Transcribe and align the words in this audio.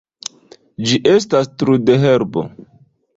Ĝi 0.91 0.95
estas 1.11 1.51
trudherbo. 1.63 2.47